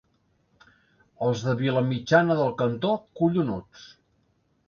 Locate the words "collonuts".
3.21-3.87